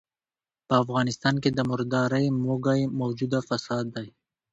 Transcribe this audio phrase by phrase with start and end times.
[0.67, 4.07] په افغانستان کې د مردارۍ موږی موجوده فساد دی.